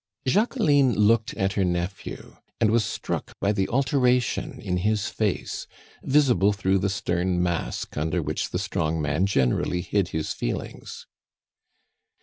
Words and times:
Jacqueline 0.25 0.93
looked 0.97 1.35
at 1.35 1.53
her 1.53 1.63
nephew, 1.63 2.37
and 2.59 2.71
was 2.71 2.83
struck 2.83 3.33
by 3.39 3.51
the 3.51 3.67
alteration 3.69 4.59
in 4.59 4.77
his 4.77 5.09
face, 5.09 5.67
visible 6.01 6.53
through 6.53 6.79
the 6.79 6.89
stern 6.89 7.39
mask 7.39 7.95
under 7.97 8.19
which 8.23 8.49
the 8.49 8.57
strong 8.57 8.99
man 8.99 9.27
generally 9.27 9.81
hid 9.81 10.07
his 10.07 10.33
feelings. 10.33 11.05